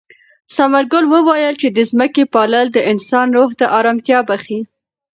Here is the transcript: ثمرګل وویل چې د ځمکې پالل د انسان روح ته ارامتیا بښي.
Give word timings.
ثمرګل 0.55 1.05
وویل 1.09 1.55
چې 1.61 1.67
د 1.77 1.79
ځمکې 1.89 2.23
پالل 2.33 2.65
د 2.73 2.77
انسان 2.91 3.27
روح 3.37 3.49
ته 3.59 3.65
ارامتیا 3.79 4.19
بښي. 4.27 4.59